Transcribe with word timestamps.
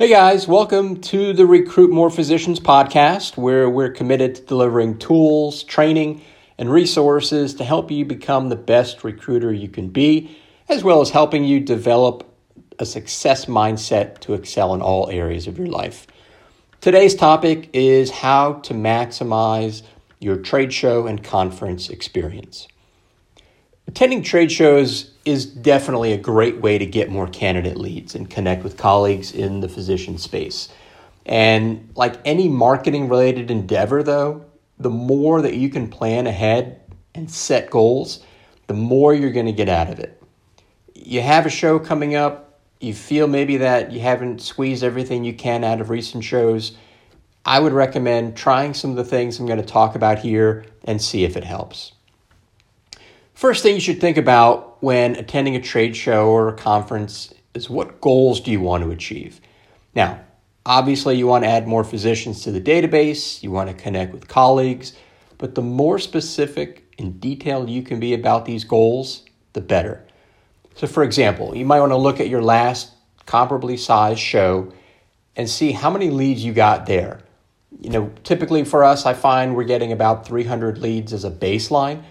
Hey 0.00 0.08
guys, 0.08 0.48
welcome 0.48 1.02
to 1.02 1.34
the 1.34 1.44
Recruit 1.44 1.90
More 1.90 2.08
Physicians 2.08 2.58
podcast, 2.58 3.36
where 3.36 3.68
we're 3.68 3.90
committed 3.90 4.34
to 4.36 4.40
delivering 4.40 4.96
tools, 4.96 5.62
training, 5.62 6.22
and 6.56 6.72
resources 6.72 7.52
to 7.56 7.64
help 7.64 7.90
you 7.90 8.06
become 8.06 8.48
the 8.48 8.56
best 8.56 9.04
recruiter 9.04 9.52
you 9.52 9.68
can 9.68 9.90
be, 9.90 10.34
as 10.70 10.82
well 10.82 11.02
as 11.02 11.10
helping 11.10 11.44
you 11.44 11.60
develop 11.60 12.34
a 12.78 12.86
success 12.86 13.44
mindset 13.44 14.20
to 14.20 14.32
excel 14.32 14.72
in 14.72 14.80
all 14.80 15.10
areas 15.10 15.46
of 15.46 15.58
your 15.58 15.66
life. 15.66 16.06
Today's 16.80 17.14
topic 17.14 17.68
is 17.74 18.10
how 18.10 18.54
to 18.54 18.72
maximize 18.72 19.82
your 20.18 20.38
trade 20.38 20.72
show 20.72 21.06
and 21.06 21.22
conference 21.22 21.90
experience. 21.90 22.68
Attending 23.86 24.22
trade 24.22 24.50
shows 24.50 25.09
is 25.24 25.44
definitely 25.44 26.12
a 26.12 26.18
great 26.18 26.60
way 26.60 26.78
to 26.78 26.86
get 26.86 27.10
more 27.10 27.28
candidate 27.28 27.76
leads 27.76 28.14
and 28.14 28.30
connect 28.30 28.64
with 28.64 28.76
colleagues 28.76 29.32
in 29.32 29.60
the 29.60 29.68
physician 29.68 30.18
space. 30.18 30.68
And 31.26 31.90
like 31.94 32.16
any 32.24 32.48
marketing 32.48 33.08
related 33.08 33.50
endeavor, 33.50 34.02
though, 34.02 34.44
the 34.78 34.90
more 34.90 35.42
that 35.42 35.54
you 35.54 35.68
can 35.68 35.88
plan 35.88 36.26
ahead 36.26 36.80
and 37.14 37.30
set 37.30 37.70
goals, 37.70 38.24
the 38.66 38.74
more 38.74 39.12
you're 39.12 39.32
going 39.32 39.46
to 39.46 39.52
get 39.52 39.68
out 39.68 39.90
of 39.90 39.98
it. 39.98 40.22
You 40.94 41.20
have 41.20 41.44
a 41.44 41.50
show 41.50 41.78
coming 41.78 42.14
up, 42.14 42.60
you 42.80 42.94
feel 42.94 43.26
maybe 43.26 43.58
that 43.58 43.92
you 43.92 44.00
haven't 44.00 44.40
squeezed 44.40 44.82
everything 44.82 45.22
you 45.24 45.34
can 45.34 45.64
out 45.64 45.80
of 45.80 45.90
recent 45.90 46.24
shows. 46.24 46.76
I 47.44 47.60
would 47.60 47.72
recommend 47.72 48.36
trying 48.36 48.72
some 48.74 48.90
of 48.90 48.96
the 48.96 49.04
things 49.04 49.38
I'm 49.38 49.46
going 49.46 49.60
to 49.60 49.66
talk 49.66 49.94
about 49.94 50.18
here 50.18 50.64
and 50.84 51.00
see 51.00 51.24
if 51.24 51.36
it 51.36 51.44
helps. 51.44 51.92
First 53.34 53.62
thing 53.62 53.74
you 53.74 53.80
should 53.80 54.00
think 54.00 54.16
about 54.16 54.69
when 54.80 55.16
attending 55.16 55.56
a 55.56 55.60
trade 55.60 55.96
show 55.96 56.28
or 56.28 56.48
a 56.48 56.54
conference 56.54 57.32
is 57.54 57.70
what 57.70 58.00
goals 58.00 58.40
do 58.40 58.50
you 58.50 58.60
want 58.60 58.82
to 58.84 58.90
achieve? 58.90 59.40
Now, 59.94 60.20
obviously, 60.64 61.16
you 61.16 61.26
want 61.26 61.44
to 61.44 61.50
add 61.50 61.66
more 61.66 61.84
physicians 61.84 62.42
to 62.44 62.52
the 62.52 62.60
database, 62.60 63.42
you 63.42 63.50
want 63.50 63.68
to 63.68 63.74
connect 63.74 64.12
with 64.12 64.28
colleagues, 64.28 64.94
but 65.38 65.54
the 65.54 65.62
more 65.62 65.98
specific 65.98 66.84
and 66.98 67.20
detailed 67.20 67.70
you 67.70 67.82
can 67.82 67.98
be 67.98 68.14
about 68.14 68.44
these 68.44 68.64
goals, 68.64 69.24
the 69.52 69.60
better. 69.60 70.04
So, 70.74 70.86
for 70.86 71.02
example, 71.02 71.56
you 71.56 71.64
might 71.64 71.80
want 71.80 71.92
to 71.92 71.96
look 71.96 72.20
at 72.20 72.28
your 72.28 72.42
last 72.42 72.92
comparably 73.26 73.78
sized 73.78 74.20
show 74.20 74.72
and 75.36 75.48
see 75.48 75.72
how 75.72 75.90
many 75.90 76.10
leads 76.10 76.44
you 76.44 76.52
got 76.52 76.86
there. 76.86 77.20
You 77.80 77.90
know, 77.90 78.12
typically 78.24 78.64
for 78.64 78.84
us, 78.84 79.06
I 79.06 79.14
find 79.14 79.54
we're 79.54 79.64
getting 79.64 79.92
about 79.92 80.26
300 80.26 80.78
leads 80.78 81.12
as 81.12 81.24
a 81.24 81.30
baseline. 81.30 82.02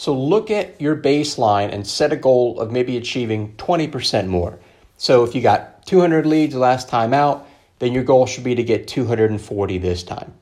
So 0.00 0.14
look 0.14 0.50
at 0.50 0.80
your 0.80 0.96
baseline 0.96 1.74
and 1.74 1.86
set 1.86 2.10
a 2.10 2.16
goal 2.16 2.58
of 2.58 2.72
maybe 2.72 2.96
achieving 2.96 3.52
20% 3.56 4.28
more. 4.28 4.58
So 4.96 5.24
if 5.24 5.34
you 5.34 5.42
got 5.42 5.84
200 5.84 6.24
leads 6.24 6.54
last 6.54 6.88
time 6.88 7.12
out, 7.12 7.46
then 7.80 7.92
your 7.92 8.02
goal 8.02 8.24
should 8.24 8.42
be 8.42 8.54
to 8.54 8.62
get 8.62 8.88
240 8.88 9.76
this 9.76 10.02
time. 10.02 10.32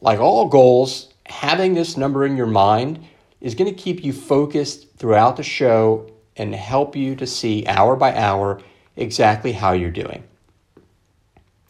Like 0.00 0.20
all 0.20 0.46
goals, 0.46 1.12
having 1.26 1.74
this 1.74 1.96
number 1.96 2.24
in 2.24 2.36
your 2.36 2.46
mind 2.46 3.04
is 3.40 3.56
going 3.56 3.68
to 3.68 3.76
keep 3.76 4.04
you 4.04 4.12
focused 4.12 4.86
throughout 4.96 5.36
the 5.36 5.42
show 5.42 6.08
and 6.36 6.54
help 6.54 6.94
you 6.94 7.16
to 7.16 7.26
see 7.26 7.66
hour 7.66 7.96
by 7.96 8.14
hour 8.14 8.60
exactly 8.94 9.50
how 9.50 9.72
you're 9.72 9.90
doing. 9.90 10.22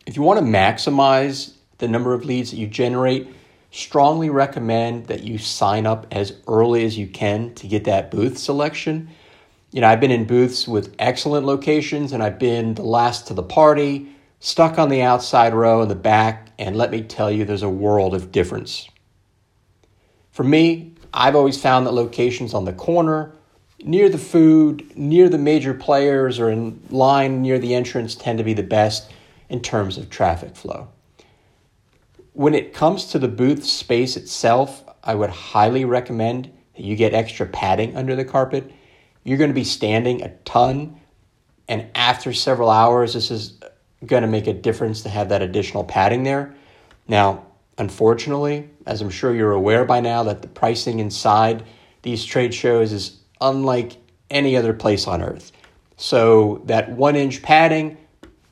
If 0.05 0.17
you 0.17 0.20
want 0.20 0.41
to 0.41 0.45
maximize 0.45 1.55
the 1.79 1.89
number 1.89 2.12
of 2.12 2.27
leads 2.27 2.51
that 2.51 2.59
you 2.59 2.67
generate, 2.67 3.29
strongly 3.70 4.30
recommend 4.30 5.06
that 5.06 5.22
you 5.22 5.38
sign 5.38 5.86
up 5.86 6.06
as 6.11 6.34
early 6.47 6.84
as 6.84 6.97
you 6.97 7.06
can 7.06 7.55
to 7.55 7.66
get 7.66 7.84
that 7.84 8.11
booth 8.11 8.38
selection. 8.38 9.08
You 9.70 9.83
know, 9.83 9.88
I've 9.88 10.00
been 10.00 10.11
in 10.11 10.24
booths 10.24 10.66
with 10.66 10.94
excellent 10.98 11.44
locations 11.44 12.12
and 12.12 12.22
I've 12.22 12.39
been 12.39 12.74
the 12.74 12.83
last 12.83 13.27
to 13.27 13.34
the 13.34 13.42
party, 13.42 14.08
stuck 14.41 14.78
on 14.78 14.89
the 14.89 15.02
outside 15.02 15.52
row 15.52 15.83
in 15.83 15.89
the 15.89 15.94
back, 15.94 16.48
and 16.58 16.77
let 16.77 16.91
me 16.91 17.02
tell 17.02 17.30
you, 17.30 17.44
there's 17.44 17.62
a 17.62 17.69
world 17.69 18.14
of 18.14 18.33
difference. 18.33 18.89
For 20.30 20.44
me, 20.44 20.94
I've 21.12 21.36
always 21.36 21.61
found 21.61 21.86
that 21.86 21.92
locations 21.92 22.55
on 22.55 22.64
the 22.64 22.73
corner, 22.73 23.33
near 23.80 24.08
the 24.08 24.18
food, 24.18 24.96
near 24.96 25.28
the 25.28 25.39
major 25.39 25.74
players, 25.74 26.39
or 26.39 26.51
in 26.51 26.80
line 26.90 27.42
near 27.42 27.58
the 27.58 27.74
entrance 27.74 28.14
tend 28.14 28.39
to 28.39 28.45
be 28.45 28.55
the 28.55 28.62
best 28.62 29.11
in 29.48 29.61
terms 29.61 29.98
of 29.98 30.11
traffic 30.11 30.57
flow. 30.57 30.89
When 32.39 32.55
it 32.55 32.73
comes 32.73 33.07
to 33.07 33.19
the 33.19 33.27
booth 33.27 33.65
space 33.65 34.17
itself, 34.17 34.85
I 35.03 35.17
would 35.17 35.29
highly 35.29 35.85
recommend 35.85 36.49
that 36.77 36.85
you 36.85 36.95
get 36.95 37.13
extra 37.13 37.47
padding 37.47 37.97
under 37.97 38.15
the 38.15 38.25
carpet. 38.25 38.71
You're 39.25 39.39
going 39.39 39.51
to 39.51 39.55
be 39.55 39.65
standing 39.65 40.23
a 40.23 40.29
ton, 40.45 41.01
and 41.67 41.89
after 41.97 42.33
several 42.33 42.71
hours, 42.71 43.15
this 43.15 43.33
is 43.33 43.59
going 44.07 44.23
to 44.23 44.29
make 44.29 44.47
a 44.47 44.53
difference 44.53 45.03
to 45.03 45.09
have 45.09 45.31
that 45.31 45.43
additional 45.43 45.83
padding 45.83 46.23
there. 46.23 46.55
Now, 47.09 47.45
unfortunately, 47.77 48.70
as 48.87 49.01
I'm 49.01 49.11
sure 49.11 49.35
you're 49.35 49.51
aware 49.51 49.85
by 49.85 49.99
now, 49.99 50.23
that 50.23 50.41
the 50.41 50.47
pricing 50.47 51.01
inside 51.01 51.65
these 52.03 52.25
trade 52.25 52.55
shows 52.55 52.93
is 52.93 53.19
unlike 53.41 53.97
any 54.31 54.57
other 54.57 54.75
place 54.75 55.09
on 55.09 55.23
earth. 55.23 55.51
So 55.97 56.63
that 56.67 56.89
one 56.93 57.17
inch 57.17 57.43
padding 57.43 57.97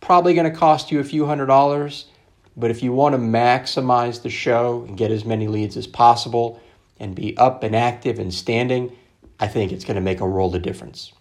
probably 0.01 0.35
going 0.35 0.51
to 0.51 0.59
cost 0.59 0.91
you 0.91 0.99
a 0.99 1.05
few 1.05 1.25
hundred 1.27 1.47
dollars. 1.47 2.07
But 2.57 2.71
if 2.71 2.83
you 2.83 2.93
want 2.93 3.15
to 3.15 3.19
maximize 3.19 4.23
the 4.23 4.31
show 4.31 4.85
and 4.89 4.97
get 4.97 5.11
as 5.11 5.25
many 5.25 5.47
leads 5.47 5.77
as 5.77 5.87
possible 5.87 6.61
and 6.99 7.15
be 7.15 7.37
up 7.37 7.63
and 7.63 7.77
active 7.77 8.19
and 8.19 8.33
standing, 8.33 8.97
I 9.39 9.47
think 9.47 9.73
it's 9.73 9.85
going 9.85 9.97
to 9.97 10.01
make 10.01 10.21
a 10.21 10.27
world 10.27 10.55
of 10.57 10.63
difference. 10.63 11.13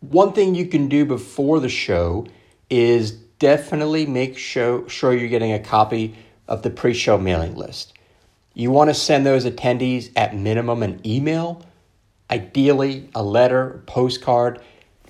One 0.00 0.32
thing 0.32 0.56
you 0.56 0.66
can 0.66 0.88
do 0.88 1.04
before 1.04 1.60
the 1.60 1.68
show 1.68 2.26
is 2.68 3.12
definitely 3.12 4.04
make 4.04 4.36
show, 4.36 4.86
sure 4.88 5.14
you're 5.14 5.28
getting 5.28 5.52
a 5.52 5.60
copy 5.60 6.16
of 6.48 6.62
the 6.62 6.70
pre 6.70 6.92
show 6.92 7.16
mailing 7.16 7.54
list. 7.54 7.92
You 8.54 8.72
want 8.72 8.90
to 8.90 8.94
send 8.94 9.24
those 9.24 9.44
attendees 9.44 10.10
at 10.16 10.34
minimum 10.34 10.82
an 10.82 11.00
email, 11.06 11.64
ideally 12.30 13.08
a 13.14 13.22
letter, 13.22 13.84
postcard, 13.86 14.60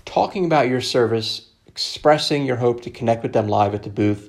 talking 0.05 0.45
about 0.45 0.69
your 0.69 0.83
service, 0.83 1.49
expressing 1.67 2.45
your 2.45 2.57
hope 2.57 2.83
to 2.83 2.91
connect 2.91 3.23
with 3.23 3.33
them 3.33 3.49
live 3.49 3.75
at 3.75 3.83
the 3.83 3.91
booth 3.91 4.29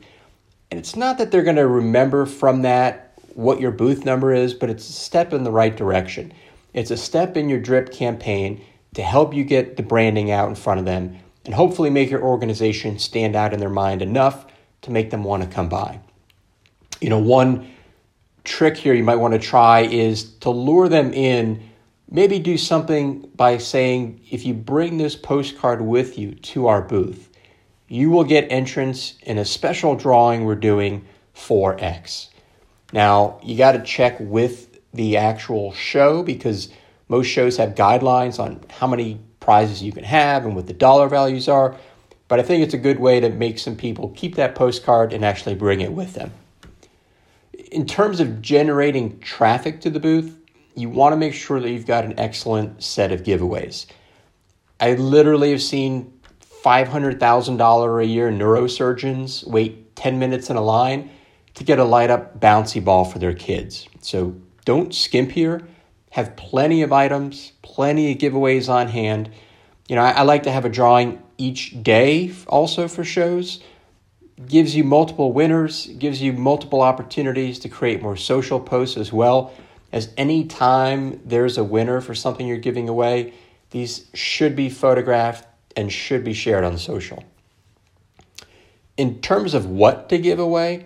and 0.74 0.80
it's 0.80 0.96
not 0.96 1.20
that 1.20 1.30
they're 1.30 1.44
going 1.44 1.58
to 1.58 1.68
remember 1.68 2.26
from 2.26 2.64
that 2.64 3.14
what 3.36 3.62
your 3.62 3.70
booth 3.70 4.06
number 4.06 4.34
is, 4.34 4.56
but 4.56 4.72
it's 4.72 4.90
a 4.90 4.92
step 4.92 5.32
in 5.32 5.44
the 5.44 5.52
right 5.52 5.78
direction. 5.78 6.34
It's 6.74 6.90
a 6.90 6.98
step 6.98 7.38
in 7.38 7.48
your 7.48 7.60
drip 7.60 7.92
campaign 7.92 8.60
to 8.96 9.04
help 9.04 9.36
you 9.36 9.44
get 9.44 9.78
the 9.78 9.84
branding 9.84 10.32
out 10.32 10.50
in 10.50 10.56
front 10.56 10.80
of 10.80 10.88
them 10.88 11.20
and 11.46 11.54
hopefully 11.54 11.92
make 11.92 12.10
your 12.10 12.24
organization 12.24 12.98
stand 12.98 13.36
out 13.36 13.54
in 13.54 13.60
their 13.60 13.70
mind 13.70 14.02
enough 14.02 14.48
to 14.82 14.90
make 14.90 15.12
them 15.12 15.24
want 15.24 15.44
to 15.44 15.48
come 15.50 15.70
by. 15.70 16.00
You 17.00 17.12
know, 17.12 17.20
one 17.20 17.70
trick 18.44 18.76
here 18.76 18.96
you 18.96 19.04
might 19.04 19.18
want 19.18 19.36
to 19.36 19.40
try 19.40 19.82
is 19.82 20.34
to 20.38 20.50
lure 20.50 20.90
them 20.90 21.14
in. 21.14 21.70
Maybe 22.10 22.40
do 22.40 22.58
something 22.58 23.30
by 23.36 23.60
saying, 23.60 24.22
if 24.32 24.44
you 24.44 24.56
bring 24.56 24.98
this 24.98 25.16
postcard 25.16 25.84
with 25.84 26.18
you 26.18 26.34
to 26.34 26.66
our 26.66 26.82
booth, 26.82 27.30
you 27.94 28.10
will 28.10 28.24
get 28.24 28.52
entrance 28.52 29.14
in 29.22 29.38
a 29.38 29.46
special 29.46 29.96
drawing 29.96 30.46
we're 30.46 30.56
doing 30.56 31.06
for 31.36 31.78
X. 31.80 32.32
Now, 32.92 33.40
you 33.44 33.56
got 33.56 33.74
to 33.74 33.84
check 33.84 34.18
with 34.20 34.80
the 34.96 35.18
actual 35.18 35.74
show 35.74 36.24
because 36.24 36.70
most 37.08 37.28
shows 37.28 37.58
have 37.58 37.76
guidelines 37.76 38.40
on 38.40 38.64
how 38.68 38.88
many 38.88 39.20
prizes 39.40 39.84
you 39.84 39.92
can 39.92 40.06
have 40.06 40.44
and 40.44 40.56
what 40.56 40.66
the 40.66 40.74
dollar 40.74 41.08
values 41.08 41.48
are. 41.48 41.76
But 42.28 42.40
I 42.40 42.42
think 42.42 42.64
it's 42.64 42.74
a 42.74 42.80
good 42.80 43.00
way 43.00 43.20
to 43.20 43.30
make 43.30 43.60
some 43.60 43.76
people 43.76 44.10
keep 44.16 44.38
that 44.38 44.56
postcard 44.56 45.14
and 45.14 45.24
actually 45.24 45.54
bring 45.54 45.82
it 45.82 45.94
with 45.94 46.16
them. 46.16 46.32
In 47.72 47.86
terms 47.86 48.20
of 48.20 48.42
generating 48.42 49.20
traffic 49.20 49.82
to 49.82 49.92
the 49.92 50.00
booth, 50.00 50.36
you 50.74 50.90
want 50.90 51.14
to 51.14 51.18
make 51.18 51.36
sure 51.36 51.60
that 51.60 51.70
you've 51.70 51.86
got 51.86 52.06
an 52.06 52.20
excellent 52.20 52.84
set 52.84 53.12
of 53.12 53.22
giveaways. 53.22 53.86
I 54.80 54.96
literally 54.96 55.52
have 55.52 55.62
seen 55.62 56.13
$500,000 56.64 58.02
a 58.02 58.06
year 58.06 58.32
neurosurgeons 58.32 59.46
wait 59.46 59.96
10 59.96 60.18
minutes 60.18 60.50
in 60.50 60.56
a 60.56 60.62
line 60.62 61.10
to 61.56 61.64
get 61.64 61.78
a 61.78 61.84
light 61.84 62.10
up 62.10 62.40
bouncy 62.40 62.84
ball 62.84 63.06
for 63.06 63.20
their 63.20 63.34
kids. 63.34 63.88
So 64.02 64.36
don't 64.66 64.94
skimp 64.94 65.32
here. 65.32 65.68
Have 66.12 66.36
plenty 66.36 66.82
of 66.82 66.94
items, 66.94 67.52
plenty 67.62 68.12
of 68.12 68.18
giveaways 68.18 68.70
on 68.70 68.88
hand. 68.88 69.30
You 69.88 69.96
know, 69.96 70.04
I, 70.04 70.12
I 70.12 70.22
like 70.24 70.44
to 70.44 70.52
have 70.52 70.66
a 70.66 70.70
drawing 70.70 71.22
each 71.38 71.82
day 71.84 72.34
also 72.48 72.88
for 72.88 73.04
shows. 73.04 73.62
Gives 74.48 74.76
you 74.76 74.84
multiple 74.84 75.32
winners, 75.32 75.88
gives 75.88 76.22
you 76.22 76.34
multiple 76.34 76.82
opportunities 76.82 77.60
to 77.60 77.70
create 77.70 78.02
more 78.02 78.16
social 78.18 78.60
posts 78.60 78.98
as 78.98 79.12
well. 79.12 79.54
As 79.92 80.12
any 80.18 80.46
time 80.46 81.22
there's 81.26 81.58
a 81.58 81.64
winner 81.64 82.02
for 82.02 82.16
something 82.16 82.48
you're 82.48 82.58
giving 82.58 82.90
away, 82.90 83.34
these 83.72 84.08
should 84.14 84.56
be 84.56 84.70
photographed 84.70 85.46
and 85.76 85.92
should 85.92 86.24
be 86.24 86.34
shared 86.34 86.64
on 86.64 86.78
social. 86.78 87.24
In 88.98 89.22
terms 89.22 89.54
of 89.54 89.66
what 89.66 90.10
to 90.10 90.18
give 90.18 90.40
away, 90.40 90.86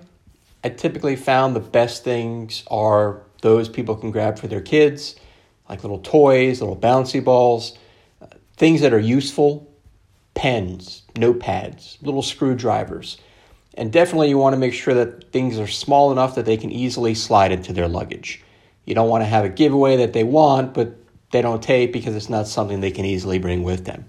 I 0.64 0.70
typically 0.70 1.16
found 1.16 1.56
the 1.56 1.60
best 1.60 2.04
things 2.04 2.64
are 2.72 3.22
those 3.42 3.70
people 3.70 3.96
can 3.96 4.12
grab 4.12 4.40
for 4.40 4.48
their 4.48 4.62
kids, 4.62 5.16
like 5.70 5.84
little 5.84 6.00
toys, 6.00 6.62
little 6.62 6.76
bouncy 6.76 7.24
balls, 7.24 7.78
things 8.56 8.82
that 8.82 8.94
are 8.94 9.00
useful, 9.00 9.70
pens, 10.34 11.04
notepads, 11.16 11.98
little 12.02 12.22
screwdrivers. 12.22 13.18
And 13.74 13.92
definitely, 13.92 14.30
you 14.30 14.38
want 14.38 14.54
to 14.54 14.60
make 14.60 14.74
sure 14.74 14.94
that 14.96 15.32
things 15.32 15.60
are 15.60 15.68
small 15.68 16.12
enough 16.12 16.36
that 16.36 16.46
they 16.46 16.58
can 16.58 16.72
easily 16.72 17.14
slide 17.14 17.52
into 17.52 17.74
their 17.74 17.88
luggage. 17.88 18.44
You 18.86 18.96
don't 18.96 19.10
want 19.10 19.22
to 19.22 19.28
have 19.28 19.46
a 19.46 19.50
giveaway 19.50 19.98
that 19.98 20.14
they 20.14 20.24
want, 20.24 20.74
but 20.74 20.96
they 21.32 21.42
don't 21.42 21.62
take 21.62 21.94
because 21.94 22.16
it's 22.16 22.30
not 22.30 22.48
something 22.48 22.80
they 22.80 22.92
can 22.92 23.06
easily 23.06 23.38
bring 23.38 23.64
with 23.64 23.86
them. 23.86 24.06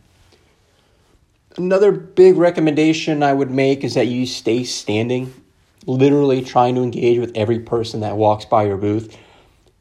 Another 1.59 1.91
big 1.91 2.37
recommendation 2.37 3.25
I 3.25 3.33
would 3.33 3.51
make 3.51 3.83
is 3.83 3.95
that 3.95 4.07
you 4.07 4.27
stay 4.27 4.63
standing, 4.63 5.35
literally 5.87 6.41
trying 6.41 6.77
to 6.77 6.83
engage 6.83 7.19
with 7.19 7.37
every 7.37 7.59
person 7.59 7.99
that 8.03 8.17
walks 8.17 8.45
by 8.45 8.65
your 8.65 8.77
booth. 8.77 9.19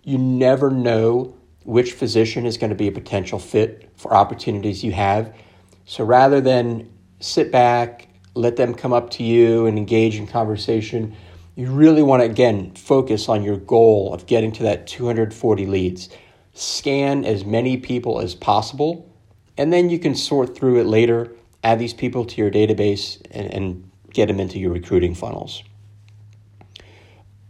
You 0.04 0.18
never 0.18 0.72
know 0.72 1.36
which 1.66 1.92
physician 1.92 2.48
is 2.48 2.58
going 2.58 2.72
to 2.72 2.76
be 2.76 2.88
a 2.88 2.92
potential 2.92 3.38
fit 3.38 3.92
for 3.96 4.12
opportunities 4.16 4.84
you 4.84 4.92
have. 4.94 5.36
So 5.86 6.04
rather 6.04 6.42
than 6.42 6.92
sit 7.20 7.52
back, 7.52 8.08
let 8.34 8.56
them 8.56 8.74
come 8.74 8.92
up 8.92 9.12
to 9.12 9.24
you 9.24 9.68
and 9.68 9.78
engage 9.78 10.16
in 10.16 10.26
conversation, 10.26 11.16
you 11.56 11.68
really 11.70 12.02
want 12.02 12.22
to, 12.22 12.26
again, 12.26 12.74
focus 12.74 13.30
on 13.30 13.44
your 13.44 13.58
goal 13.58 14.16
of 14.16 14.26
getting 14.26 14.52
to 14.54 14.64
that 14.64 14.88
240 14.88 15.68
leads. 15.68 16.10
Scan 16.54 17.24
as 17.24 17.46
many 17.46 17.78
people 17.78 18.20
as 18.20 18.34
possible, 18.34 19.08
and 19.60 19.72
then 19.72 19.92
you 19.92 20.00
can 20.00 20.16
sort 20.16 20.56
through 20.56 20.80
it 20.80 20.88
later, 20.88 21.32
add 21.64 21.80
these 21.80 21.94
people 21.94 22.26
to 22.26 22.42
your 22.42 22.52
database, 22.52 23.22
and, 23.32 23.54
and 23.54 23.92
get 24.12 24.28
them 24.28 24.40
into 24.40 24.60
your 24.60 24.72
recruiting 24.72 25.14
funnels. 25.16 25.64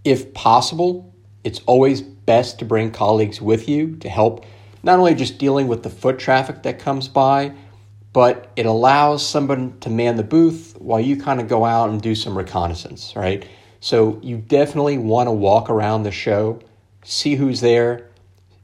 If 0.04 0.34
possible, 0.34 1.14
it's 1.44 1.60
always 1.66 2.02
best 2.02 2.60
to 2.60 2.66
bring 2.66 2.92
colleagues 2.92 3.42
with 3.42 3.70
you 3.70 3.96
to 3.98 4.10
help 4.10 4.46
not 4.84 5.00
only 5.00 5.16
just 5.16 5.38
dealing 5.38 5.68
with 5.68 5.84
the 5.84 5.90
foot 5.90 6.20
traffic 6.20 6.64
that 6.64 6.80
comes 6.80 7.08
by, 7.08 7.54
but 8.14 8.52
it 8.56 8.66
allows 8.66 9.28
someone 9.28 9.80
to 9.80 9.90
man 9.90 10.16
the 10.16 10.24
booth 10.24 10.76
while 10.80 11.00
you 11.00 11.18
kind 11.18 11.40
of 11.40 11.48
go 11.48 11.66
out 11.66 11.90
and 11.90 12.02
do 12.02 12.16
some 12.16 12.38
reconnaissance, 12.38 13.14
right? 13.16 13.46
So 13.80 14.20
you 14.24 14.38
definitely 14.38 14.98
want 14.98 15.28
to 15.28 15.32
walk 15.32 15.70
around 15.70 16.04
the 16.04 16.12
show, 16.12 16.60
see 17.04 17.36
who's 17.36 17.62
there, 17.62 18.10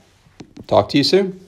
talk 0.67 0.89
to 0.89 0.97
you 0.97 1.05
soon. 1.05 1.39